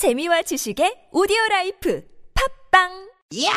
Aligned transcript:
재미와 0.00 0.40
지식의 0.40 1.12
오디오 1.12 1.36
life 1.50 2.00
팟빵 2.72 2.88
야! 3.44 3.52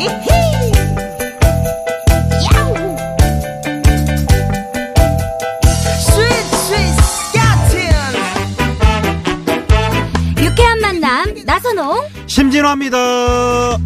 이히! 0.00 0.72
야우! 2.50 2.74
스윗 6.02 6.26
스윗 6.66 6.76
스카틴! 7.30 7.78
유쾌한 10.44 10.80
만남 10.80 11.32
나선홍 11.46 12.08
심진화입니다. 12.26 13.78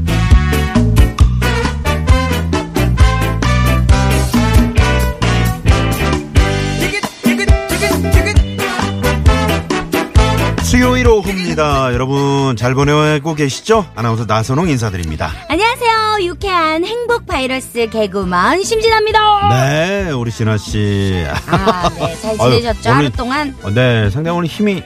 오후입니다. 11.19 11.93
여러분 11.93 12.57
잘 12.57 12.75
보내고 12.75 13.35
계시죠? 13.35 13.87
아나운서 13.95 14.25
나선홍 14.27 14.69
인사드립니다. 14.69 15.31
안녕하세요 15.49 16.19
유쾌한 16.27 16.85
행복 16.85 17.27
바이러스 17.27 17.89
개그우먼 17.91 18.63
심진아입니다 18.65 19.49
네, 19.51 20.11
우리 20.13 20.31
진아 20.31 20.57
씨. 20.59 21.25
아 21.47 21.89
네잘 21.91 22.37
아유, 22.41 22.51
지내셨죠 22.61 22.81
오늘- 22.91 22.95
하루 22.97 23.11
동안 23.11 23.57
어, 23.63 23.71
네, 23.71 24.11
상당히 24.11 24.37
오늘 24.39 24.49
힘이 24.49 24.83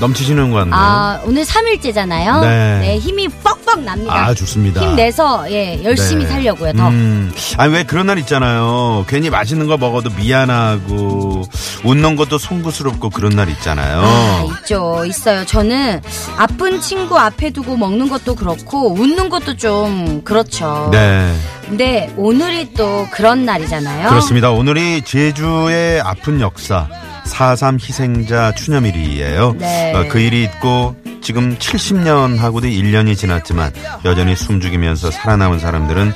넘치시는 0.00 0.50
것 0.50 0.58
같네요. 0.58 0.74
아 0.74 1.20
오늘 1.24 1.44
3일째잖아요 1.44 2.40
네. 2.42 2.98
힘이 2.98 3.28
뻑뻑 3.28 3.80
납니다 3.80 4.14
아, 4.14 4.34
좋습니다. 4.34 4.80
힘내서 4.80 5.50
예 5.50 5.82
열심히 5.84 6.24
네. 6.24 6.30
살려고요 6.30 6.72
더 6.72 6.88
음, 6.88 7.32
아니 7.56 7.72
왜 7.72 7.82
그런 7.84 8.06
날 8.06 8.18
있잖아요. 8.18 9.04
괜히 9.08 9.30
맛있는 9.30 9.66
거 9.66 9.76
먹어도 9.76 10.10
미안하고 10.10 11.42
웃는 11.84 12.16
것도 12.16 12.38
송구스럽고 12.38 13.10
그런 13.10 13.36
날 13.36 13.48
있잖아요. 13.50 14.00
아, 14.02 14.44
있죠. 14.60 15.04
있어요. 15.06 15.44
저는 15.44 16.00
아픈 16.36 16.80
친구 16.80 17.18
앞에 17.18 17.50
두고 17.50 17.76
먹는 17.76 18.08
것도 18.08 18.34
그렇고 18.34 18.92
웃는 18.92 19.28
것도 19.28 19.56
좀 19.56 20.22
그렇죠. 20.24 20.88
네, 20.92 21.34
근데 21.68 22.12
오늘이 22.16 22.72
또 22.74 23.06
그런 23.12 23.44
날이잖아요. 23.44 24.08
그렇습니다. 24.08 24.50
오늘이 24.50 25.02
제주의 25.02 26.00
아픈 26.00 26.40
역사 26.40 26.88
4.3 27.28 27.80
희생자 27.80 28.52
추념일이에요. 28.54 29.54
네. 29.58 29.92
어, 29.94 30.08
그 30.08 30.18
일이 30.18 30.42
있고 30.44 30.96
지금 31.20 31.56
70년 31.56 32.38
하고도 32.38 32.66
1년이 32.66 33.16
지났지만 33.16 33.72
여전히 34.04 34.34
숨죽이면서 34.34 35.10
살아남은 35.10 35.58
사람들은 35.58 36.12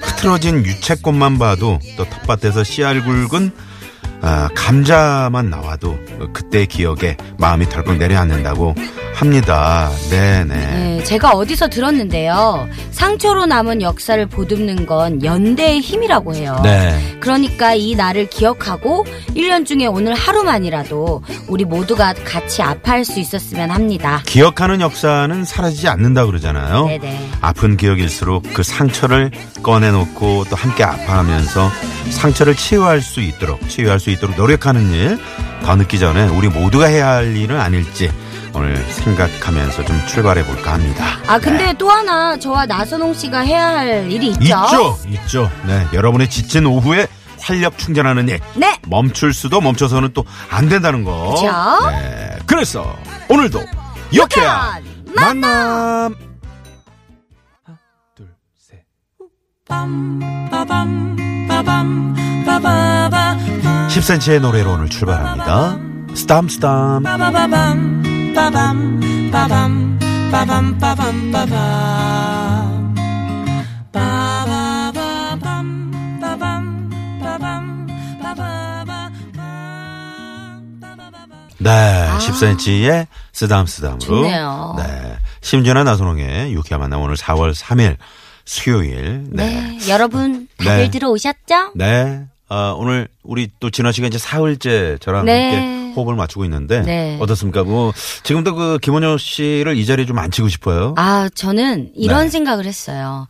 흐트러진 0.00 0.64
유채꽃만 0.64 1.38
봐도 1.38 1.78
또 1.96 2.04
텃밭에서 2.04 2.64
씨알 2.64 3.04
굵은 3.04 3.52
아, 4.28 4.48
감자만 4.56 5.50
나와도 5.50 5.96
그때 6.32 6.66
기억에 6.66 7.16
마음이 7.38 7.68
덜컥 7.68 7.96
내려앉는다고 7.96 8.74
합니다. 9.14 9.88
네네. 10.10 10.44
네, 10.46 11.04
제가 11.04 11.30
어디서 11.30 11.68
들었는데요. 11.68 12.68
상처로 12.90 13.46
남은 13.46 13.80
역사를 13.80 14.26
보듬는 14.26 14.86
건 14.86 15.24
연대의 15.24 15.80
힘이라고 15.80 16.34
해요. 16.34 16.60
네. 16.64 17.18
그러니까 17.20 17.74
이 17.74 17.94
날을 17.94 18.28
기억하고 18.28 19.06
1년 19.28 19.64
중에 19.64 19.86
오늘 19.86 20.12
하루만이라도 20.14 21.22
우리 21.48 21.64
모두가 21.64 22.14
같이 22.24 22.62
아파할 22.62 23.04
수 23.04 23.20
있었으면 23.20 23.70
합니다. 23.70 24.22
기억하는 24.26 24.80
역사는 24.80 25.44
사라지지 25.44 25.88
않는다 25.88 26.26
그러잖아요. 26.26 26.86
네네. 26.86 27.30
아픈 27.40 27.76
기억일수록 27.76 28.42
그 28.54 28.62
상처를 28.64 29.30
꺼내놓고 29.62 30.46
또 30.50 30.56
함께 30.56 30.82
아파하면서 30.82 31.70
상처를 32.10 32.54
치유할 32.54 33.00
수 33.00 33.20
있도록 33.20 33.66
치유할 33.68 33.98
수 33.98 34.10
있도록 34.16 34.36
노력하는 34.36 34.90
일 34.90 35.18
더 35.62 35.74
늦기 35.74 35.98
전에 35.98 36.28
우리 36.28 36.48
모두가 36.48 36.86
해야 36.86 37.08
할 37.08 37.36
일은 37.36 37.58
아닐지 37.60 38.12
오늘 38.54 38.76
생각하면서 38.76 39.84
좀 39.84 40.00
출발해 40.06 40.44
볼까 40.46 40.74
합니다. 40.74 41.04
아 41.26 41.38
근데 41.40 41.72
또 41.76 41.90
하나 41.90 42.38
저와 42.38 42.66
나선홍 42.66 43.14
씨가 43.14 43.40
해야 43.40 43.68
할 43.70 44.10
일이 44.10 44.28
있죠. 44.28 44.40
있죠, 44.44 44.98
있죠. 45.08 45.50
네, 45.66 45.84
여러분의 45.92 46.30
지친 46.30 46.66
오후에 46.66 47.08
활력 47.40 47.78
충전하는 47.78 48.28
일 48.28 48.38
네. 48.54 48.78
멈출 48.86 49.34
수도 49.34 49.60
멈춰서는 49.60 50.12
또 50.12 50.24
안 50.50 50.68
된다는 50.68 51.02
거. 51.02 51.34
그쵸? 51.34 51.90
네, 51.90 52.38
그래서 52.46 52.96
오늘도 53.28 53.60
유쾌한 54.12 54.84
만남. 55.16 56.14
하나, 57.64 57.78
둘, 58.14 58.28
셋. 58.56 58.84
10cm의 63.88 64.40
노래로 64.40 64.72
오늘 64.72 64.88
출발합니다. 64.88 65.78
스탐 66.14 66.48
스탐. 66.48 67.02
네, 81.58 82.08
10cm의 82.18 83.06
쓰담 83.32 83.66
쓰담으로. 83.66 83.98
좋네요. 83.98 84.74
네. 84.78 85.16
심준아 85.40 85.82
나선홍의 85.84 86.52
유쾌한 86.52 86.80
만남 86.80 87.00
오늘 87.00 87.16
4월 87.16 87.54
3일 87.54 87.96
수요일. 88.44 89.24
네. 89.30 89.78
여러분 89.88 90.48
다들 90.58 90.76
네. 90.76 90.90
들어오셨죠? 90.90 91.72
네. 91.74 92.26
아, 92.48 92.74
오늘 92.76 93.08
우리 93.22 93.48
또 93.58 93.70
진아 93.70 93.92
씨가 93.92 94.06
이제 94.06 94.18
사흘째 94.18 94.98
저랑 95.00 95.24
네. 95.24 95.50
함께 95.50 95.92
호흡을 95.96 96.14
맞추고 96.14 96.44
있는데 96.44 96.82
네. 96.82 97.16
어떻습니까? 97.20 97.64
뭐 97.64 97.92
지금도 98.22 98.54
그 98.54 98.78
김원효 98.82 99.16
씨를 99.18 99.76
이 99.76 99.86
자리에 99.86 100.04
좀 100.06 100.18
앉히고 100.18 100.48
싶어요. 100.48 100.94
아, 100.98 101.28
저는 101.34 101.90
이런 101.96 102.24
네. 102.24 102.28
생각을 102.30 102.66
했어요. 102.66 103.26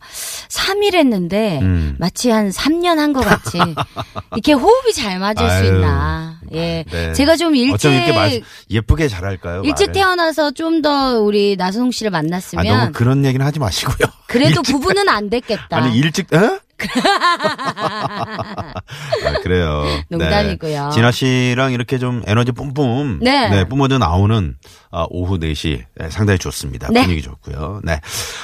3일 0.49 0.93
했는데 0.95 1.59
음. 1.61 1.95
마치 1.97 2.29
한 2.29 2.49
3년 2.49 2.97
한 2.97 3.13
것 3.13 3.21
같이 3.21 3.57
이렇게 4.33 4.51
호흡이 4.53 4.93
잘 4.93 5.17
맞을 5.17 5.49
수 5.49 5.55
아유, 5.55 5.65
있나. 5.67 6.36
예. 6.53 6.83
네. 6.89 7.13
제가 7.13 7.35
좀 7.35 7.55
일찍 7.55 7.73
어쩜 7.73 7.93
이렇게 7.93 8.13
말, 8.13 8.41
예쁘게 8.69 9.07
잘할까요? 9.07 9.61
일찍 9.63 9.87
말을? 9.87 9.93
태어나서 9.93 10.51
좀 10.51 10.81
더 10.81 11.19
우리 11.19 11.55
나선홍 11.57 11.89
씨를 11.91 12.09
아, 12.09 12.21
만났으면 12.21 12.65
너무 12.65 12.91
그런 12.91 13.25
얘기는 13.25 13.43
하지 13.43 13.59
마시고요. 13.59 14.07
그래도 14.27 14.59
일찍- 14.61 14.73
부부는 14.73 15.09
안 15.09 15.29
됐겠다. 15.29 15.77
아니 15.77 15.97
일찍 15.97 16.31
어? 16.33 16.59
아, 19.25 19.39
그래요. 19.41 19.83
농담이고요. 20.09 20.85
네. 20.85 20.91
진아 20.93 21.11
씨랑 21.11 21.73
이렇게 21.73 21.97
좀 21.97 22.21
에너지 22.27 22.51
뿜뿜 22.51 23.19
네. 23.21 23.63
뿜어져 23.67 23.97
나오는 23.97 24.55
아, 24.91 25.05
오후 25.09 25.39
4시 25.39 25.83
네, 25.95 26.09
상당히 26.09 26.37
좋습니다. 26.39 26.89
네. 26.91 27.01
분위기 27.01 27.21
좋고요. 27.21 27.81
네. 27.83 27.99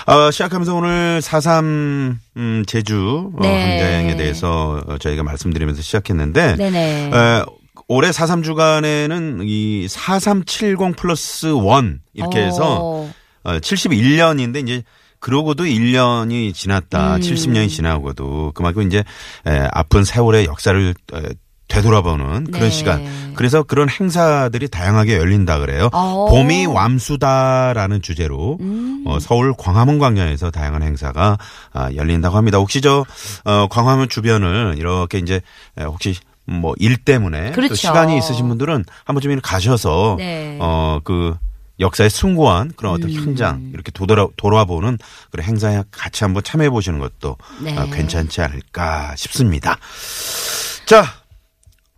어, 0.08 0.32
시작하면서 0.32 0.74
오늘 0.76 1.22
4.3 1.22 2.18
음, 2.38 2.64
제주 2.68 3.32
어, 3.36 3.40
네. 3.42 3.80
항쟁에 3.82 4.16
대해서 4.18 4.82
어, 4.88 4.98
저희가 4.98 5.24
말씀드리면서 5.24 5.82
시작했는데 5.82 6.56
네네. 6.56 7.12
에, 7.14 7.44
올해 7.94 8.10
4.3 8.10 8.44
주간에는 8.44 9.42
이 9.44 9.88
4370 9.88 10.96
플러스 10.96 11.48
1 11.48 12.00
이렇게 12.14 12.40
해서 12.40 12.80
어. 12.82 13.14
어, 13.44 13.60
71년인데 13.60 14.64
이제 14.64 14.84
그러고도 15.20 15.64
1년이 15.64 16.54
지났다. 16.54 17.16
음. 17.16 17.22
70년이 17.22 17.70
지나고도 17.70 18.52
그만큼 18.56 18.84
이제 18.84 19.04
에, 19.48 19.68
아픈 19.72 20.04
세월의 20.04 20.46
역사를 20.46 20.94
에, 21.14 21.22
되돌아보는 21.70 22.46
그런 22.46 22.62
네. 22.62 22.70
시간. 22.70 23.34
그래서 23.36 23.64
그런 23.64 23.90
행사들이 23.90 24.68
다양하게 24.68 25.18
열린다 25.18 25.60
그래요. 25.60 25.90
어. 25.94 26.28
봄이 26.30 26.68
맘수다라는 26.68 28.02
주제로 28.02 28.58
음. 28.60 29.04
어, 29.08 29.18
서울 29.20 29.54
광화문 29.58 29.98
광장에서 29.98 30.52
다양한 30.52 30.84
행사가 30.84 31.38
아, 31.72 31.90
열린다고 31.96 32.36
합니다. 32.36 32.58
혹시 32.58 32.82
저 32.82 33.06
어, 33.46 33.68
광화문 33.70 34.10
주변을 34.10 34.76
이렇게 34.78 35.20
이제 35.20 35.42
에, 35.78 35.84
혹시 35.84 36.16
뭐 36.46 36.74
일 36.78 36.98
때문에 36.98 37.52
또 37.52 37.56
그렇죠. 37.56 37.76
시간이 37.76 38.18
있으신 38.18 38.48
분들은 38.50 38.84
한 39.06 39.14
번쯤 39.16 39.40
가셔서 39.42 40.16
네. 40.18 40.58
어그 40.60 41.38
역사에 41.80 42.10
숭고한 42.10 42.74
그런 42.76 42.94
어떤 42.94 43.10
음. 43.10 43.16
현장 43.16 43.70
이렇게 43.74 43.92
돌아 43.92 44.28
돌아보는 44.38 44.98
그런 45.32 45.46
행사에 45.46 45.84
같이 45.92 46.24
한번 46.24 46.44
참여해 46.44 46.70
보시는 46.70 47.00
것도 47.00 47.38
네. 47.62 47.78
아, 47.78 47.86
괜찮지 47.86 48.42
않을까 48.42 49.16
싶습니다. 49.16 49.78
자 50.86 51.06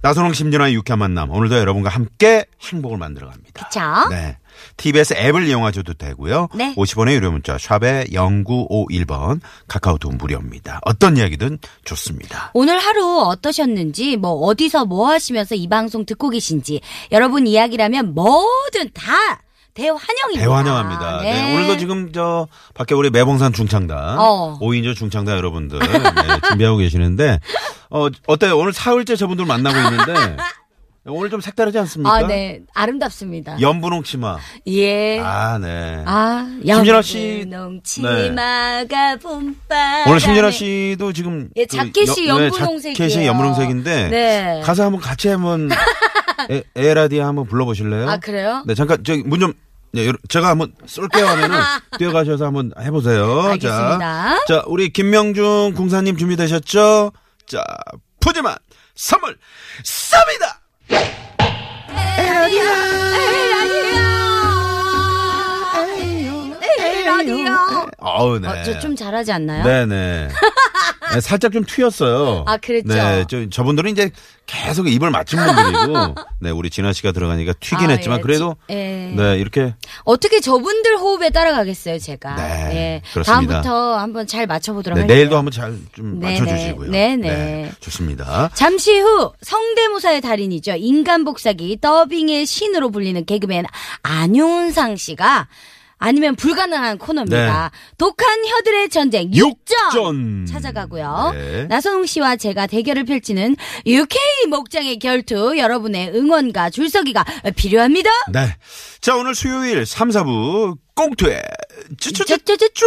나선홍 0.01 0.33
심진아의 0.33 0.75
유쾌한 0.75 0.99
만남 0.99 1.31
오늘도 1.31 1.57
여러분과 1.57 1.89
함께 1.89 2.45
행복을 2.61 2.97
만들어 2.97 3.27
갑니다. 3.29 3.65
그쵸? 3.67 3.81
네. 4.09 4.37
TBS 4.77 5.15
앱을 5.15 5.47
이용하셔도 5.47 5.93
되고요. 5.93 6.49
네. 6.55 6.73
50원의 6.75 7.13
유료 7.13 7.31
문자 7.31 7.57
샵에 7.57 8.05
0951번 8.11 9.41
카카오톡 9.67 10.15
무료입니다. 10.15 10.79
어떤 10.83 11.17
이야기든 11.17 11.59
좋습니다. 11.83 12.51
오늘 12.53 12.79
하루 12.79 13.21
어떠셨는지, 13.21 14.17
뭐, 14.17 14.31
어디서 14.47 14.85
뭐 14.85 15.09
하시면서 15.09 15.55
이 15.55 15.67
방송 15.67 16.05
듣고 16.05 16.29
계신지, 16.29 16.81
여러분 17.11 17.47
이야기라면 17.47 18.13
뭐든 18.13 18.91
다 18.93 19.41
대환영입니다. 19.75 20.39
대환영합니다. 20.39 21.21
네. 21.21 21.33
네. 21.33 21.53
오늘도 21.55 21.77
지금 21.77 22.11
저 22.13 22.47
밖에 22.73 22.95
우리 22.95 23.09
매봉산 23.09 23.51
중창단, 23.51 24.17
어. 24.17 24.57
오인조 24.61 24.93
중창단 24.93 25.35
여러분들 25.35 25.79
네, 25.79 26.39
준비하고 26.47 26.77
계시는데 26.77 27.39
어 27.89 28.07
어때요? 28.25 28.57
오늘 28.57 28.71
사흘째 28.71 29.17
저분들 29.17 29.45
만나고 29.45 29.77
있는데 29.77 30.37
오늘 31.07 31.29
좀 31.29 31.39
색다르지 31.39 31.77
않습니까? 31.79 32.11
아, 32.15 32.25
네. 32.25 32.61
아름답습니다. 32.73 33.61
연분홍 33.61 34.03
치마. 34.03 34.37
예. 34.67 35.19
아, 35.19 35.59
네. 35.59 36.03
아, 36.05 36.47
심진아 36.65 37.01
씨- 37.03 37.41
연분홍 37.41 37.81
치마가 37.83 39.15
봄바람. 39.17 40.07
오늘 40.07 40.19
심진아 40.19 40.49
씨도 40.49 41.13
지금 41.13 41.49
예, 41.57 41.65
그 41.65 41.77
자켓이 41.77 42.27
여- 42.27 42.37
네, 42.39 42.45
연분홍색이에요. 42.45 42.95
자켓이 43.09 43.27
연분홍색인데 43.27 44.07
네. 44.09 44.61
가사 44.63 44.85
한번 44.85 44.99
같이 44.99 45.27
한번 45.27 45.69
에, 46.49 46.63
에라디아 46.75 47.27
한번 47.27 47.45
불러보실래요? 47.45 48.09
아, 48.09 48.17
그래요? 48.17 48.63
네, 48.65 48.73
잠깐 48.73 49.03
저기 49.03 49.21
문 49.23 49.39
좀. 49.39 49.53
네, 49.93 50.11
제가 50.27 50.49
한번 50.49 50.73
쏠게요 50.85 51.25
하면은 51.25 51.57
뛰어가셔서 51.99 52.47
한번 52.47 52.73
해보세요. 52.81 53.41
알겠습니다. 53.43 53.99
자, 53.99 54.39
자, 54.45 54.63
우리 54.67 54.89
김명중 54.89 55.73
궁사님 55.73 56.17
준비되셨죠? 56.17 57.13
자, 57.45 57.63
푸짐한 58.19 58.57
선물 58.95 59.37
쌉니다. 59.83 60.64
라디오. 67.05 67.45
어우, 67.99 68.39
네. 68.39 68.47
어, 68.47 68.63
저좀 68.63 68.95
잘하지 68.95 69.31
않나요? 69.31 69.63
네네. 69.63 70.29
네, 71.13 71.21
살짝 71.21 71.51
좀 71.51 71.63
튀었어요. 71.65 72.43
아, 72.47 72.57
그랬죠? 72.57 72.87
네, 72.93 73.25
저, 73.29 73.49
저분들은 73.49 73.91
이제 73.91 74.09
계속 74.47 74.87
입을 74.87 75.09
맞춘 75.11 75.39
분들이고, 75.43 76.15
네, 76.39 76.49
우리 76.51 76.69
진아 76.69 76.93
씨가 76.93 77.11
들어가니까 77.11 77.53
튀긴 77.59 77.89
아, 77.89 77.93
했지만, 77.93 78.19
예, 78.19 78.21
그래도, 78.21 78.55
지- 78.67 78.73
예. 78.75 79.13
네, 79.15 79.37
이렇게, 79.39 79.73
어떻게 80.03 80.39
저분들 80.39 80.97
호흡에 80.97 81.29
따라가겠어요, 81.31 81.97
제가. 81.99 82.35
네, 82.35 82.75
예. 82.75 83.01
그렇습니다. 83.11 83.61
다음부터 83.61 83.97
한번 83.97 84.27
잘 84.27 84.45
맞춰보도록 84.47 84.97
네, 84.97 85.01
할게요. 85.01 85.15
내일도 85.17 85.37
한번 85.37 85.51
잘 85.51 85.77
좀 85.95 86.19
네네. 86.19 86.39
맞춰주시고요. 86.41 86.91
네네. 86.91 87.71
좋습니다. 87.79 88.49
잠시 88.53 88.99
후 88.99 89.31
성대모사의 89.41 90.21
달인이죠. 90.21 90.73
인간복사기 90.77 91.79
더빙의 91.81 92.45
신으로 92.45 92.91
불리는 92.91 93.25
개그맨 93.25 93.65
안윤상 94.03 94.95
씨가 94.97 95.47
아니면 95.97 96.35
불가능한 96.35 96.97
코너입니다. 96.97 97.71
독한 97.97 98.45
혀들의 98.45 98.89
전쟁 98.89 99.31
6전 99.31 99.35
육전. 99.37 100.45
찾아가고요. 100.45 101.31
네. 101.33 101.63
나선홍 101.65 102.05
씨와 102.05 102.35
제가 102.35 102.67
대결을 102.67 103.05
펼치는 103.05 103.55
UK 103.85 104.19
목장의 104.49 104.99
결투 104.99 105.57
여러분의 105.57 106.11
응원과 106.13 106.69
줄서기가 106.69 107.25
필요합니다. 107.55 108.09
네. 108.31 108.55
자, 109.01 109.15
오늘 109.15 109.35
수요일 109.35 109.85
3, 109.85 110.09
4부 110.09 110.77
꽁투에 110.95 111.41
쭈쭈쭈 111.99 112.37
쭈쭈쭈쭈. 112.39 112.85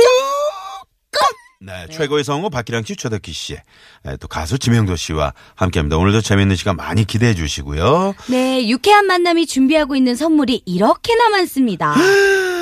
네, 1.61 1.89
최고의 1.91 2.23
성우 2.23 2.51
박기량 2.51 2.85
씨, 2.85 2.95
최덕기 2.95 3.33
씨, 3.33 3.57
네, 4.05 4.17
또 4.19 4.29
가수 4.29 4.61
지명도 4.61 4.95
씨와 4.95 5.35
함께합니다. 5.57 5.97
오늘도 5.97 6.21
재밌는 6.21 6.55
시간 6.55 6.77
많이 6.77 7.05
기대해 7.05 7.35
주시고요. 7.35 8.15
네, 8.29 8.69
유쾌한 8.69 9.07
만남이 9.07 9.47
준비하고 9.47 9.97
있는 9.97 10.15
선물이 10.15 10.63
이렇게나 10.67 11.31
많습니다. 11.31 11.95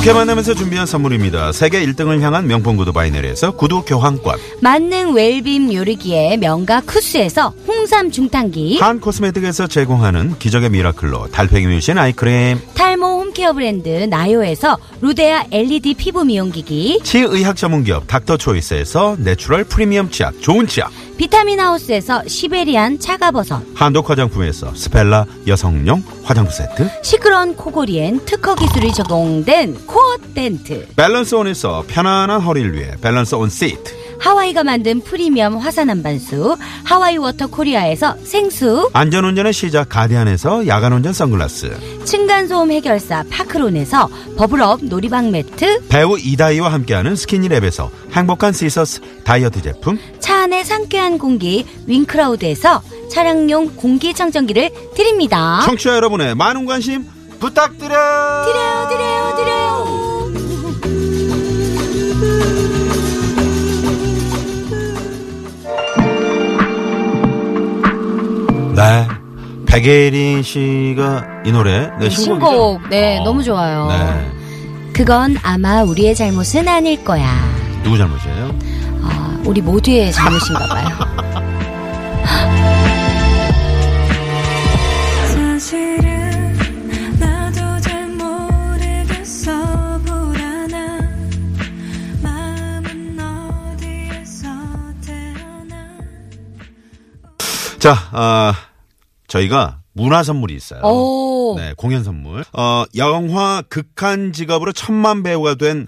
육회 0.00 0.14
만나면서 0.14 0.54
준비한 0.54 0.86
선물입니다. 0.86 1.52
세계 1.52 1.84
1등을 1.84 2.20
향한 2.20 2.46
명품 2.46 2.78
구두 2.78 2.90
바이넬에서 2.90 3.50
구두 3.50 3.82
교환권, 3.82 4.38
만능 4.62 5.12
웰빔 5.12 5.74
요리기의 5.74 6.38
명가 6.38 6.80
쿠스에서 6.86 7.52
홍삼 7.68 8.10
중탕기, 8.10 8.78
한 8.78 8.98
코스메틱에서 8.98 9.66
제공하는 9.66 10.38
기적의 10.38 10.70
미라클로 10.70 11.28
달팽이 11.32 11.66
뮤신 11.66 11.98
아이크림, 11.98 12.60
탈모 12.74 13.09
home 13.30 13.41
care 13.41 13.52
브랜드 13.52 13.88
나요에서 13.88 14.76
루데아 15.00 15.46
LED 15.52 15.94
피부 15.94 16.24
미용기기, 16.24 17.00
치의학 17.04 17.56
전문기업 17.56 18.08
닥터초이스에서 18.08 19.16
내추럴 19.20 19.64
프리미엄 19.64 20.10
치약, 20.10 20.40
좋은 20.40 20.66
치약, 20.66 20.90
비타민 21.16 21.60
하우스에서 21.60 22.26
시베리안 22.26 22.98
차가버섯, 22.98 23.62
한독 23.74 24.10
화장품에서 24.10 24.74
스펠라 24.74 25.26
여성용 25.46 26.02
화장품 26.24 26.52
세트, 26.52 26.90
시끄러운 27.02 27.54
코골이엔 27.54 28.24
특허 28.24 28.56
기술이 28.56 28.92
적용된 28.92 29.86
코어 29.86 30.16
덴트, 30.34 30.88
밸런스 30.96 31.36
온에서 31.36 31.84
편안한 31.86 32.40
허리를 32.40 32.74
위해 32.74 32.94
밸런스 33.00 33.36
온 33.36 33.48
시트, 33.48 33.99
하와이가 34.20 34.62
만든 34.64 35.00
프리미엄 35.00 35.56
화산 35.56 35.90
암반수, 35.90 36.56
하와이 36.84 37.16
워터 37.16 37.48
코리아에서 37.48 38.16
생수, 38.22 38.90
안전운전의 38.92 39.52
시작 39.52 39.88
가디안에서 39.88 40.66
야간운전 40.66 41.12
선글라스, 41.12 42.04
층간소음 42.04 42.70
해결사 42.70 43.24
파크론에서 43.30 44.08
버블업 44.36 44.84
놀이방 44.84 45.30
매트, 45.30 45.88
배우 45.88 46.18
이다희와 46.18 46.72
함께하는 46.72 47.14
스키니랩에서 47.14 47.88
행복한 48.12 48.52
시서스 48.52 49.00
다이어트 49.24 49.62
제품, 49.62 49.98
차 50.20 50.42
안의 50.42 50.64
상쾌한 50.64 51.18
공기 51.18 51.66
윙크라우드에서 51.86 52.82
차량용 53.10 53.74
공기청정기를 53.76 54.70
드립니다. 54.94 55.60
청취자 55.64 55.96
여러분의 55.96 56.34
많은 56.34 56.66
관심 56.66 57.04
부탁드려요. 57.40 58.44
드려요, 58.44 58.88
드려요, 58.88 58.88
드려요. 58.90 58.99
백예린 69.80 70.42
씨가 70.42 71.42
이 71.46 71.52
노래 71.52 71.90
네, 71.98 72.10
신곡이죠? 72.10 72.46
신곡, 72.50 72.88
네, 72.90 73.18
어, 73.18 73.24
너무 73.24 73.42
좋아요. 73.42 73.88
네. 73.88 74.92
그건 74.92 75.36
아마 75.42 75.82
우리의 75.82 76.14
잘못은 76.14 76.68
아닐 76.68 77.02
거야. 77.02 77.26
누구 77.82 77.96
잘못이에요? 77.96 78.54
아, 79.02 79.40
우리 79.46 79.62
모두의 79.62 80.12
잘못인가 80.12 80.66
봐요. 80.66 80.86
사실은 85.32 86.52
나도 87.18 87.80
잘 87.80 88.06
모르겠어 88.08 89.50
불안한 90.04 91.30
마음은 92.22 93.18
어디에서 93.18 94.46
태어나 95.06 95.76
자, 97.78 97.96
아, 98.12 98.52
저희가 99.30 99.78
문화 99.92 100.22
선물이 100.22 100.54
있어요. 100.54 100.82
오. 100.82 101.54
네, 101.56 101.72
공연 101.76 102.04
선물. 102.04 102.44
어, 102.52 102.84
영화 102.96 103.62
극한 103.68 104.32
직업으로 104.32 104.72
천만 104.72 105.22
배우가 105.22 105.54
된 105.54 105.86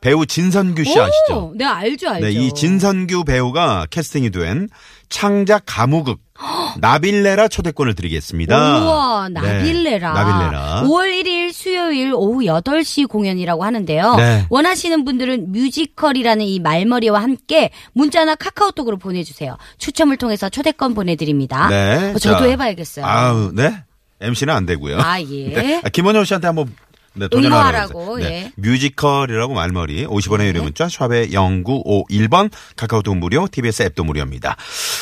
배우 0.00 0.26
진선규 0.26 0.84
씨 0.84 0.98
아시죠? 0.98 1.54
네, 1.56 1.64
알죠, 1.64 2.08
알죠. 2.10 2.26
네, 2.26 2.32
이 2.32 2.52
진선규 2.52 3.24
배우가 3.24 3.86
캐스팅이 3.90 4.30
된 4.30 4.68
창작 5.08 5.62
가무극 5.66 6.20
나빌레라 6.78 7.48
초대권을 7.48 7.94
드리겠습니다. 7.94 8.78
우와, 8.82 9.28
네, 9.28 9.40
나빌레라. 9.40 10.12
나빌레라. 10.12 10.82
5월 10.84 11.04
5월 11.04 11.22
1일 11.22 11.52
수요일 11.52 12.12
오후 12.14 12.40
8시 12.40 13.08
공연이라고 13.08 13.64
하는데요. 13.64 14.16
네. 14.16 14.46
원하시는 14.50 15.04
분들은 15.04 15.52
뮤지컬이라는 15.52 16.44
이 16.44 16.58
말머리와 16.58 17.22
함께 17.22 17.70
문자나 17.92 18.34
카카오톡으로 18.34 18.98
보내주세요. 18.98 19.56
추첨을 19.78 20.16
통해서 20.16 20.48
초대권 20.48 20.94
보내드립니다. 20.94 21.68
네. 21.68 22.12
어, 22.14 22.18
저도 22.18 22.38
자, 22.40 22.44
해봐야겠어요. 22.44 23.04
아우, 23.06 23.52
네. 23.52 23.82
MC는 24.20 24.52
안 24.54 24.66
되고요. 24.66 24.98
아, 25.00 25.20
예. 25.20 25.24
네. 25.54 25.80
아, 25.84 25.88
김원효 25.88 26.24
씨한테 26.24 26.48
한번 26.48 26.74
네, 27.14 27.28
도전하라고. 27.28 28.00
응모하라고, 28.00 28.18
네. 28.18 28.24
예. 28.24 28.52
뮤지컬이라고 28.56 29.54
말머리 29.54 30.06
50원의 30.06 30.46
유료 30.46 30.62
문자 30.62 30.88
샵에 30.88 31.28
0951번 31.28 32.50
카카오톡 32.76 33.16
무료 33.16 33.46
TBS 33.50 33.84
앱도 33.84 34.04
무료입니다. 34.04 34.56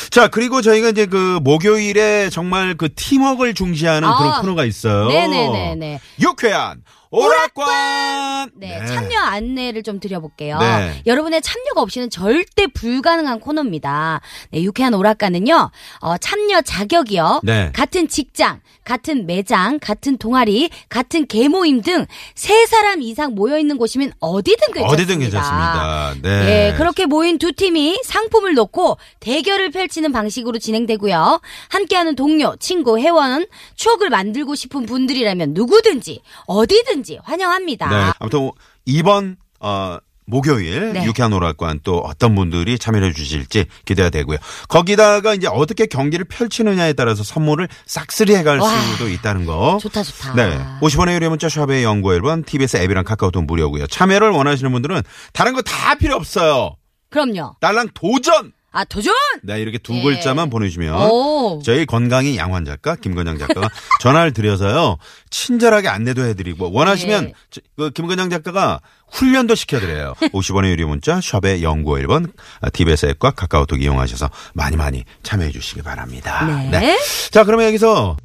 자, 0.09 0.27
그리고 0.27 0.61
저희가 0.61 0.89
이제 0.89 1.05
그 1.05 1.39
목요일에 1.43 2.29
정말 2.29 2.75
그 2.75 2.93
팀워크를 2.93 3.53
중시하는 3.53 4.07
아. 4.07 4.17
그런 4.17 4.41
코너가 4.41 4.65
있어요. 4.65 5.07
네네네네. 5.07 5.99
유쾌한 6.21 6.81
오락관. 7.13 8.51
네, 8.55 8.83
참여 8.87 9.19
안내를 9.19 9.83
좀 9.83 9.99
드려볼게요. 9.99 10.57
네. 10.57 11.01
여러분의 11.05 11.41
참여가 11.43 11.81
없이는 11.81 12.09
절대 12.09 12.65
불가능한 12.67 13.39
코너입니다. 13.39 14.19
네, 14.51 14.63
유쾌한 14.63 14.95
오락가는요, 14.95 15.69
어, 15.99 16.17
참여 16.17 16.61
자격이요. 16.61 17.41
네. 17.43 17.71
같은 17.73 18.07
직장, 18.07 18.61
같은 18.83 19.27
매장, 19.27 19.77
같은 19.79 20.17
동아리, 20.17 20.69
같은 20.89 21.27
개모임 21.27 21.81
등 21.81 22.05
세 22.35 22.65
사람 22.65 23.01
이상 23.01 23.35
모여있는 23.35 23.77
곳이면 23.77 24.13
어디든 24.19 24.73
괜찮습니다. 24.73 24.93
어디든 24.93 25.19
괜찮습니다. 25.19 26.15
네. 26.21 26.45
네, 26.45 26.73
그렇게 26.77 27.05
모인 27.05 27.37
두 27.37 27.51
팀이 27.53 27.99
상품을 28.03 28.55
놓고 28.55 28.97
대결을 29.19 29.71
펼치는 29.71 30.11
방식으로 30.11 30.57
진행되고요. 30.59 31.39
함께하는 31.69 32.15
동료, 32.15 32.55
친구, 32.59 32.97
회원, 32.97 33.45
추억을 33.75 34.09
만들고 34.09 34.55
싶은 34.55 34.85
분들이라면 34.85 35.53
누구든지, 35.53 36.21
어디든 36.47 37.02
지 37.03 37.19
환영합니다. 37.23 37.89
네. 37.89 38.11
아무튼 38.19 38.51
이번 38.85 39.37
어 39.59 39.97
목요일 40.25 40.93
네. 40.93 41.03
유쾌한 41.05 41.33
오락관 41.33 41.81
또 41.83 41.97
어떤 41.97 42.33
분들이 42.33 42.79
참여해 42.79 43.11
주실지 43.11 43.65
기대가 43.85 44.09
되고요. 44.09 44.37
거기다가 44.69 45.33
이제 45.33 45.47
어떻게 45.51 45.85
경기를 45.85 46.23
펼치느냐에 46.25 46.93
따라서 46.93 47.23
선물을 47.23 47.67
싹쓸이 47.85 48.33
해갈 48.35 48.59
와. 48.59 48.69
수도 48.81 49.09
있다는 49.09 49.45
거. 49.45 49.77
좋다, 49.81 50.01
좋다. 50.03 50.33
네. 50.35 50.57
50원의 50.81 51.15
유료 51.15 51.29
문자 51.29 51.49
샵의 51.49 51.83
연구 51.83 52.09
1번 52.11 52.45
TBS 52.45 52.77
앱이랑 52.77 53.03
카카오톡 53.03 53.43
무료고요. 53.45 53.85
참여를 53.87 54.29
원하시는 54.29 54.71
분들은 54.71 55.01
다른 55.33 55.53
거 55.53 55.61
다 55.61 55.95
필요 55.95 56.15
없어요. 56.15 56.77
그럼요. 57.09 57.57
딸랑 57.59 57.89
도전! 57.93 58.53
아, 58.75 58.83
도전! 58.83 59.13
네, 59.43 59.61
이렇게 59.61 59.77
두 59.77 59.93
예. 59.95 60.01
글자만 60.01 60.49
보내주시면 60.49 61.09
오. 61.09 61.61
저희 61.63 61.85
건강이 61.85 62.37
양환 62.37 62.65
작가 62.65 62.95
김건장 62.95 63.37
작가가 63.37 63.69
전화를 64.01 64.33
드려서요 64.33 64.97
친절하게 65.29 65.87
안내도 65.89 66.23
해드리고 66.25 66.71
원하시면 66.71 67.25
네. 67.25 67.33
저- 67.51 67.61
그 67.77 67.91
김건장 67.91 68.31
작가가 68.31 68.79
훈련도 69.11 69.53
시켜드려요. 69.53 70.15
50원의 70.33 70.69
유료 70.71 70.87
문자 70.87 71.21
샵의 71.21 71.61
연구 71.61 71.91
1번 71.93 72.31
TBS 72.73 73.05
앱과 73.11 73.31
카카오톡 73.31 73.79
이용하셔서 73.81 74.29
많이 74.55 74.75
많이 74.75 75.03
참여해 75.21 75.51
주시기 75.51 75.83
바랍니다. 75.83 76.43
네. 76.71 76.97
자 77.29 77.43
그러면 77.43 77.67
여기서 77.67 78.17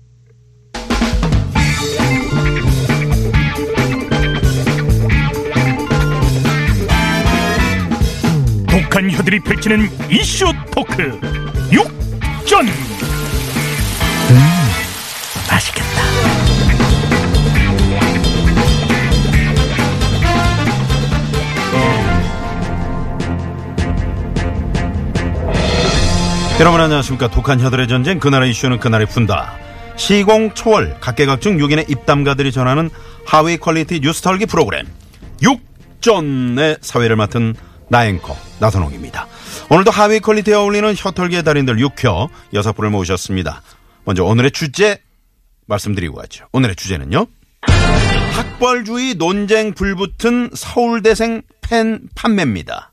독한 8.88 9.10
혀들이 9.10 9.40
펼치는 9.40 9.86
이슈 10.10 10.46
토크 10.74 11.02
육전. 11.70 12.66
음, 12.66 12.72
맛있겠다. 15.50 15.88
여러분 26.58 26.80
안녕하십니까. 26.80 27.28
독한 27.28 27.60
혀들의 27.60 27.88
전쟁 27.88 28.18
그날의 28.18 28.48
이슈는 28.50 28.78
그날에 28.80 29.04
푼다. 29.04 29.52
시공 29.96 30.54
초월 30.54 30.96
각계각층 31.00 31.58
6인의 31.58 31.90
입담가들이 31.90 32.52
전하는 32.52 32.88
high 33.26 33.58
quality 33.58 34.00
뉴스 34.00 34.22
털기 34.22 34.46
프로그램 34.46 34.86
육전의 35.42 36.78
사회를 36.80 37.16
맡은 37.16 37.54
나앵커 37.88 38.36
나선홍입니다. 38.60 39.26
오늘도 39.70 39.90
high 39.90 40.20
quality에 40.20 40.54
어울리는 40.54 40.94
혀털기의 40.96 41.42
달인들 41.42 41.76
6혀 41.76 42.28
여섯 42.54 42.72
분을 42.72 42.90
모셨습니다. 42.90 43.62
먼저 44.04 44.24
오늘의 44.24 44.50
주제 44.52 44.98
말씀드리고 45.66 46.16
가죠. 46.16 46.46
오늘의 46.52 46.76
주제는요. 46.76 47.26
학벌주의 48.32 49.14
논쟁 49.14 49.74
불붙은 49.74 50.50
서울대생 50.54 51.42
펜 51.60 52.08
판매입니다. 52.14 52.92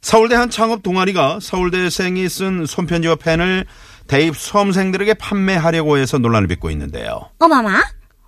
서울대 0.00 0.34
한 0.34 0.50
창업 0.50 0.82
동아리가 0.82 1.38
서울대생이 1.40 2.28
쓴 2.28 2.66
손편지와 2.66 3.16
펜을 3.16 3.66
대입 4.08 4.36
수험생들에게 4.36 5.14
판매하려고 5.14 5.96
해서 5.96 6.18
논란을 6.18 6.48
빚고 6.48 6.70
있는데요. 6.70 7.30
어마마? 7.38 7.82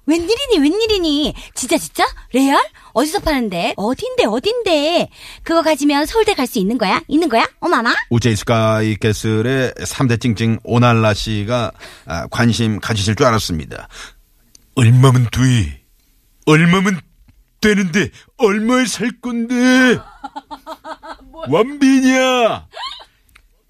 웬일이니, 0.06 0.58
웬일이니? 0.58 1.34
진짜, 1.54 1.78
진짜? 1.78 2.04
레알? 2.32 2.62
어디서 2.92 3.20
파는데? 3.20 3.72
어딘데, 3.76 4.24
어딘데? 4.26 5.08
그거 5.42 5.62
가지면 5.62 6.06
서울대 6.06 6.34
갈 6.34 6.46
수 6.46 6.58
있는 6.58 6.76
거야? 6.78 7.00
있는 7.08 7.28
거야? 7.30 7.46
어마마? 7.60 7.94
우제이 8.10 8.36
스카이 8.36 8.96
캐슬의 8.96 9.72
3대 9.78 10.20
찡찡 10.20 10.58
오날라 10.62 11.14
씨가 11.14 11.72
아, 12.06 12.26
관심 12.30 12.80
가지실 12.80 13.16
줄 13.16 13.26
알았습니다. 13.26 13.88
얼마면 14.76 15.28
돼 15.32 15.82
얼마면 16.46 17.00
되는데 17.62 18.10
얼마에 18.36 18.84
살 18.84 19.10
건데 19.22 19.54
완비냐 21.48 22.66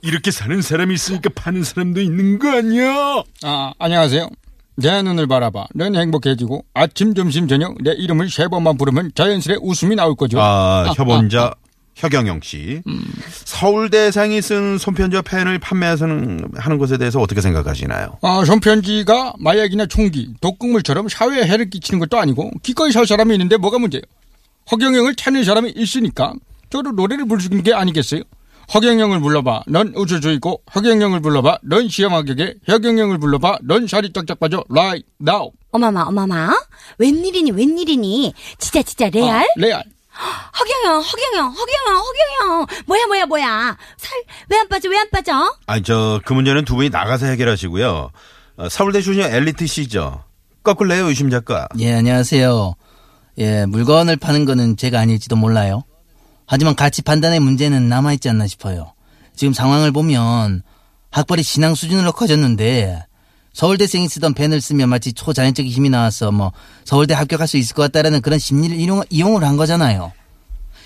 이렇게 0.03 0.31
사는 0.31 0.61
사람이 0.61 0.95
있으니까 0.95 1.31
파는 1.35 1.63
사람도 1.63 2.01
있는 2.01 2.39
거 2.41 2.51
아니야 2.51 3.23
아, 3.45 3.73
안녕하세요. 3.79 4.29
내 4.77 5.03
눈을 5.03 5.27
바라봐. 5.27 5.67
넌 5.75 5.95
행복해지고 5.95 6.65
아침, 6.75 7.15
점심, 7.15 7.47
저녁 7.49 7.77
내 7.83 7.93
이름을 7.93 8.31
세 8.31 8.49
번만 8.49 8.77
부르면 8.77 9.13
자연스레 9.15 9.57
웃음이 9.63 9.95
나올 9.97 10.15
거죠. 10.17 10.41
아, 10.41 10.85
아, 10.89 10.93
협원자 10.97 11.55
혁영영 11.95 12.41
씨. 12.43 12.83
서울대생이 13.45 14.43
쓴 14.43 14.79
손편지와 14.79 15.23
펜을 15.23 15.61
판매하는 15.61 16.49
하는 16.57 16.79
것에 16.79 16.99
대해서 16.99 17.21
어떻게 17.21 17.41
생각하시나요? 17.41 18.19
아, 18.23 18.45
손편지가 18.45 19.35
마약이나 19.39 19.87
총기, 19.87 20.35
독극물처럼 20.41 21.09
사회에 21.09 21.45
해를 21.45 21.71
끼치는 21.71 22.01
것도 22.01 22.19
아니고 22.19 22.51
기꺼이 22.63 22.91
살 22.91 23.07
사람이 23.07 23.33
있는데 23.35 23.57
뭐가 23.57 23.79
문제예요? 23.79 24.03
허경영을 24.73 25.15
찾는 25.15 25.45
사람이 25.45 25.73
있으니까 25.77 26.33
저도 26.71 26.91
노래를 26.93 27.27
부르는 27.27 27.63
게 27.63 27.73
아니겠어요? 27.73 28.23
허경영을 28.73 29.21
불러봐. 29.21 29.63
넌 29.67 29.93
우주주의고 29.95 30.63
허경영을 30.75 31.21
불러봐. 31.21 31.59
넌 31.63 31.89
시험하게 31.89 32.55
허경영을 32.69 33.19
불러봐. 33.19 33.59
넌 33.63 33.87
살이 33.87 34.13
쫙쫙 34.13 34.39
빠져. 34.41 34.65
Right 34.71 35.07
now. 35.21 35.51
어마마, 35.73 36.03
어마마? 36.03 36.51
웬일이니, 36.99 37.51
웬일이니? 37.51 38.33
진짜, 38.59 38.83
진짜, 38.83 39.11
레알? 39.11 39.43
아, 39.43 39.47
레알. 39.57 39.83
허경영, 40.59 41.01
허경영, 41.03 41.51
허경영, 41.53 42.03
허경영. 42.05 42.67
뭐야, 42.87 43.07
뭐야, 43.07 43.27
뭐야. 43.27 43.77
살, 43.97 44.23
왜 44.49 44.59
안 44.59 44.69
빠져, 44.69 44.89
왜 44.89 44.97
안 44.99 45.11
빠져? 45.11 45.53
아니, 45.67 45.83
저, 45.83 46.21
그 46.25 46.33
문제는 46.33 46.65
두 46.65 46.77
분이 46.77 46.91
나가서 46.91 47.27
해결하시고요. 47.27 48.11
어, 48.57 48.69
서울대 48.69 49.03
출신 49.03 49.25
엘리트 49.25 49.67
씨죠. 49.67 50.23
거꾸로요, 50.63 51.09
의심 51.09 51.31
작가. 51.31 51.67
예, 51.81 51.95
안녕하세요. 51.95 52.75
예, 53.39 53.67
물건을 53.67 54.17
파는 54.17 54.45
거는 54.45 54.77
제가 54.77 55.01
아닐지도 55.01 55.35
몰라요. 55.35 55.83
하지만 56.47 56.75
가치 56.75 57.03
판단의 57.03 57.41
문제는 57.41 57.89
남아있지 57.89 58.29
않나 58.29 58.47
싶어요. 58.47 58.93
지금 59.35 59.53
상황을 59.53 59.93
보면 59.93 60.63
학벌이 61.11 61.43
신앙 61.43 61.75
수준으로 61.75 62.13
커졌는데 62.13 63.05
서울대생이 63.53 64.09
쓰던 64.09 64.35
펜을 64.35 64.61
쓰면 64.61 64.89
마치 64.89 65.13
초자연적인 65.13 65.71
힘이 65.71 65.89
나와서 65.89 66.33
뭐 66.33 66.53
서울대 66.85 67.15
합격할 67.15 67.47
수 67.47 67.57
있을 67.57 67.75
것 67.75 67.83
같다라는 67.83 68.21
그런 68.21 68.39
심리를 68.39 68.77
이용, 68.77 69.03
이용을 69.11 69.45
한 69.45 69.57
거잖아요. 69.57 70.13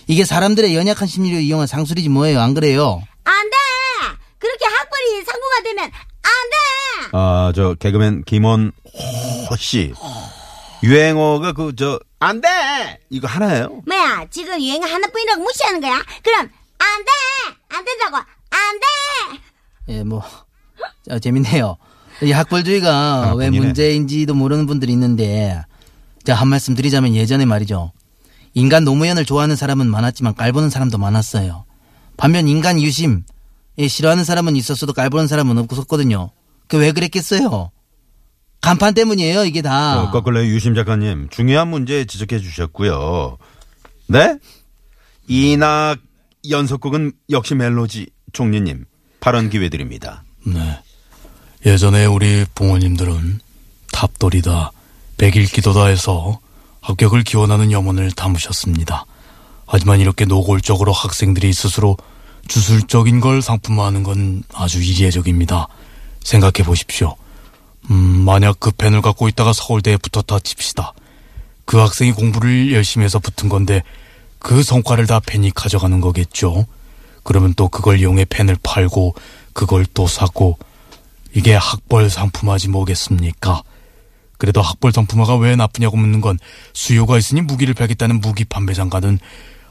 이게 0.07 0.25
사람들의 0.25 0.75
연약한 0.75 1.09
심리를 1.09 1.41
이용한 1.41 1.67
상술이지 1.67 2.09
뭐예요. 2.11 2.41
안 2.41 2.55
그래요? 2.55 3.03
안 3.25 3.51
돼! 3.51 3.57
그렇게 4.39 4.65
학벌이 4.65 5.25
상부가 5.25 5.63
되면 5.65 5.85
안 5.85 6.31
돼! 6.51 7.09
아, 7.13 7.53
저, 7.55 7.75
개그맨 7.75 8.25
김원 8.25 8.73
호 9.51 9.57
씨. 9.57 9.93
유행어가 10.83 11.53
그, 11.53 11.75
저, 11.77 11.99
안 12.21 12.41
돼! 12.41 12.49
이거 13.11 13.27
하나예요? 13.27 13.83
뭐야, 13.87 14.27
지금 14.31 14.61
유행 14.61 14.83
하나뿐이라고 14.83 15.43
무시하는 15.43 15.81
거야? 15.81 16.03
그럼 16.23 16.41
안 16.79 17.05
돼! 17.05 17.57
안 17.77 17.85
된다고! 17.85 18.17
안 18.17 18.81
돼! 18.81 19.41
예, 19.95 20.05
뭐 20.05 20.23
어, 21.11 21.19
재밌네요. 21.19 21.77
이 22.23 22.33
학벌주의가 22.33 23.35
왜 23.35 23.47
하나뿐이네. 23.47 23.59
문제인지도 23.61 24.35
모르는 24.35 24.67
분들이 24.67 24.93
있는데 24.93 25.63
제가 26.25 26.39
한 26.41 26.49
말씀 26.49 26.75
드리자면 26.75 27.15
예전에 27.15 27.45
말이죠. 27.45 27.93
인간 28.55 28.85
노무현을 28.85 29.25
좋아하는 29.25 29.57
사람은 29.57 29.89
많았지만 29.91 30.35
깔보는 30.35 30.71
사람도 30.71 30.99
많았어요. 30.99 31.65
반면 32.17 32.49
인간 32.49 32.81
유심 32.81 33.25
예, 33.79 33.89
싫어하는 33.89 34.25
사람은 34.25 34.57
있었어도 34.57 34.93
깔보는 34.93 35.29
사람은 35.29 35.59
없었거든요. 35.59 36.31
그 36.67 36.77
왜 36.79 36.93
그랬겠어요? 36.93 37.71
간판 38.61 38.95
때문이에요, 38.95 39.45
이게 39.45 39.63
다. 39.63 40.03
어, 40.03 40.11
거꾸로 40.11 40.45
유심 40.45 40.75
작가님, 40.75 41.29
중요한 41.31 41.69
문제 41.69 42.05
지적해 42.05 42.41
주셨고요. 42.41 43.39
네? 44.09 44.39
이낙 45.29 45.99
연속곡은 46.49 47.13
역시 47.31 47.55
멜로디 47.55 48.09
총리님 48.33 48.85
발언 49.21 49.51
기회 49.51 49.69
드립니다. 49.69 50.25
네. 50.47 50.79
예전에 51.67 52.07
우리 52.07 52.45
부모님들은 52.55 53.41
탑돌이다, 53.93 54.71
백일기도다 55.19 55.87
해서 55.87 56.39
합격을 56.81 57.25
기원하는 57.25 57.73
염원을 57.73 58.13
담으셨습니다. 58.13 59.05
하지만 59.67 60.01
이렇게 60.01 60.25
노골적으로 60.25 60.93
학생들이 60.93 61.53
스스로 61.53 61.97
주술적인 62.47 63.21
걸 63.21 63.43
상품화하는 63.43 64.03
건 64.03 64.43
아주 64.55 64.83
이례적입니다. 64.83 65.69
생각해 66.25 66.65
보십시오. 66.65 67.17
음, 67.91 68.25
만약 68.25 68.61
그 68.61 68.71
펜을 68.71 69.01
갖고 69.03 69.29
있다가 69.29 69.53
서울대에 69.53 69.97
붙었다 69.97 70.39
칩시다. 70.39 70.93
그 71.65 71.79
학생이 71.79 72.13
공부를 72.13 72.73
열심히 72.73 73.05
해서 73.05 73.19
붙은 73.19 73.49
건데 73.49 73.83
그 74.39 74.63
성과를 74.63 75.07
다 75.07 75.21
펜이 75.21 75.51
가져가는 75.51 76.01
거겠죠. 76.01 76.67
그러면 77.23 77.53
또 77.55 77.69
그걸 77.69 78.01
이용해 78.01 78.27
펜을 78.27 78.57
팔고 78.63 79.15
그걸 79.53 79.85
또 79.93 80.07
사고 80.07 80.59
이게 81.35 81.55
학벌 81.55 82.09
상품화지 82.09 82.69
뭐겠습니까? 82.69 83.63
그래도 84.39 84.63
학벌 84.63 84.93
상품화가 84.93 85.37
왜 85.37 85.57
나쁘냐고 85.57 85.97
묻는 85.97 86.21
건 86.21 86.39
수요가 86.73 87.19
있으니 87.19 87.43
무기를 87.43 87.75
팔겠다는 87.75 88.21
무기 88.21 88.45
판매장과는 88.45 89.19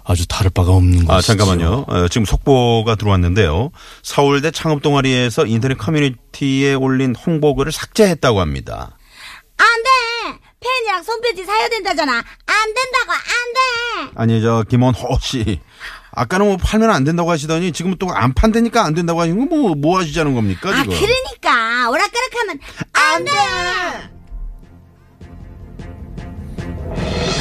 아주 0.07 0.25
다를 0.27 0.49
바가 0.49 0.71
없는 0.71 1.05
것이죠. 1.05 1.13
아, 1.13 1.21
잠깐만요. 1.21 1.85
어, 1.87 2.07
지금 2.07 2.23
속보가 2.25 2.95
들어왔는데요. 2.95 3.71
서울대 4.03 4.51
창업 4.51 4.81
동아리에서 4.81 5.45
인터넷 5.45 5.77
커뮤니티에 5.77 6.73
올린 6.75 7.13
홍보글을 7.15 7.71
삭제했다고 7.73 8.39
합니다. 8.39 8.97
안 9.57 9.65
돼! 9.83 10.39
펜이랑 10.59 11.03
손편지 11.03 11.43
사야 11.43 11.67
된다잖아. 11.69 12.13
안안 12.13 12.73
된다고 12.73 13.11
안 13.11 14.07
돼. 14.07 14.11
아니 14.15 14.41
저 14.41 14.63
김원호 14.69 15.17
씨 15.21 15.59
아까는 16.11 16.47
뭐 16.47 16.57
팔면 16.57 16.89
안 16.89 17.03
된다고 17.03 17.29
하시더니 17.29 17.71
지금 17.73 17.95
또 17.97 18.07
안 18.11 18.33
판다니까 18.33 18.83
안 18.83 18.93
된다고 18.95 19.21
하시는 19.21 19.47
거뭐 19.49 19.75
뭐 19.75 19.99
하시자는 19.99 20.33
겁니까 20.33 20.69
아 20.69 20.83
지금? 20.83 20.97
그러니까 20.97 21.89
오락가락하면 21.89 22.59
안 22.93 23.25
돼. 23.25 23.31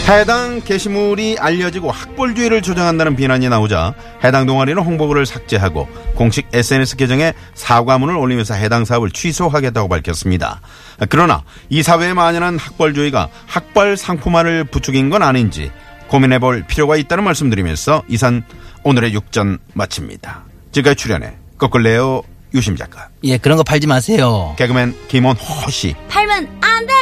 해당 0.09 0.61
게시물이 0.61 1.37
알려지고 1.41 1.91
학벌주의를 1.91 2.63
조장한다는 2.63 3.17
비난이 3.17 3.49
나오자 3.49 3.93
해당 4.23 4.47
동아리는 4.47 4.81
홍보글을 4.81 5.27
삭제하고 5.27 5.89
공식 6.15 6.47
SNS 6.53 6.95
계정에 6.95 7.33
사과문을 7.55 8.17
올리면서 8.17 8.55
해당 8.55 8.85
사업을 8.85 9.11
취소하겠다고 9.11 9.89
밝혔습니다. 9.89 10.61
그러나 11.09 11.43
이 11.71 11.83
사회에 11.83 12.15
만연한 12.15 12.57
학벌주의가 12.57 13.29
학벌 13.47 13.97
상품화를 13.97 14.63
부추긴 14.65 15.11
건 15.11 15.25
아닌지 15.25 15.73
고민해 16.07 16.39
볼 16.39 16.65
필요가 16.69 16.97
있다는 16.97 17.25
말씀드리면서 17.25 18.05
이산 18.07 18.45
오늘의 18.85 19.13
육전 19.13 19.59
마칩니다. 19.75 20.45
지금까지 20.71 21.03
출연해 21.03 21.35
거꾸레오 21.59 22.23
유심 22.55 22.77
작가, 22.77 23.09
예, 23.25 23.39
그런 23.39 23.57
거 23.59 23.65
팔지 23.65 23.89
마세요. 23.89 24.55
개그맨 24.57 24.95
김원호 25.09 25.69
씨, 25.69 25.97
팔면 26.09 26.59
안 26.61 26.87
돼. 26.87 26.95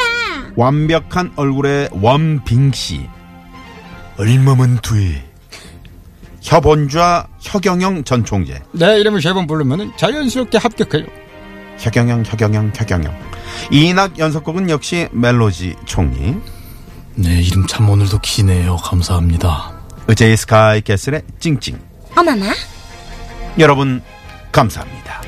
완벽한 0.55 1.33
얼굴의 1.35 1.89
원빙 1.93 2.71
씨. 2.73 3.07
얼마면 4.17 4.79
돼? 4.81 5.29
혀본좌 6.41 7.27
혀경영 7.39 8.03
전 8.03 8.23
총재. 8.23 8.61
내 8.71 8.99
이름을 8.99 9.21
세 9.21 9.33
번 9.33 9.47
부르면 9.47 9.93
자연스럽게 9.97 10.57
합격해요. 10.57 11.05
혀경영, 11.77 12.23
혀경영, 12.25 12.71
혀경영. 12.73 13.13
이낙 13.71 14.17
연속곡은 14.17 14.69
역시 14.69 15.07
멜로디 15.11 15.75
총리. 15.85 16.35
네, 17.15 17.41
이름 17.41 17.65
참 17.67 17.89
오늘도 17.89 18.19
기네요. 18.19 18.77
감사합니다. 18.77 19.73
의제이 20.07 20.37
스카이 20.37 20.81
캐슬의 20.81 21.23
찡찡. 21.39 21.79
어머나. 22.15 22.53
여러분, 23.59 24.01
감사합니다. 24.51 25.21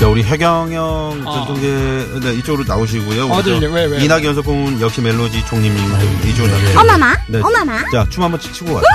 자, 0.00 0.06
우리 0.06 0.22
혀경영 0.22 1.24
전 1.24 1.46
총재 1.46 1.66
네, 2.22 2.34
이쪽으로 2.34 2.64
나오시고요. 2.66 3.24
우리 3.26 3.32
어디, 3.32 3.60
저 3.60 3.66
왜, 3.66 3.84
왜? 3.86 4.04
이낙 4.04 4.24
연속곡은 4.24 4.80
역시 4.80 5.00
멜로디 5.00 5.44
총리님 5.46 5.76
이쪽으로 6.28 6.46
네. 6.46 6.62
나오시고. 6.62 6.80
어머나. 6.80 7.18
네. 7.26 7.40
어머나. 7.40 7.84
자, 7.90 8.06
춤 8.08 8.22
한번 8.22 8.40
치고 8.40 8.74
가죠. 8.74 8.86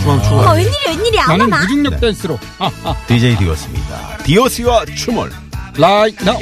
춤 0.00 0.10
한번 0.10 0.22
추고 0.22 0.36
어머 0.36 0.44
가죠. 0.46 0.56
웬일이야 0.56 0.88
웬일이야 0.88 1.26
나는 1.26 1.44
어머나. 1.44 1.60
무중력 1.62 2.00
댄스로. 2.00 2.38
아, 2.58 2.70
아, 2.84 2.94
DJ 3.06 3.36
디오스입니다. 3.36 4.16
디오스와 4.24 4.84
춤을. 4.96 5.30
라이, 5.76 6.14
나. 6.24 6.36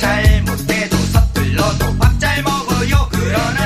잘못해도 0.00 0.96
서툴러도 0.96 1.98
밥 1.98 2.18
잘 2.20 2.42
먹어요 2.42 3.08
그러나 3.10 3.63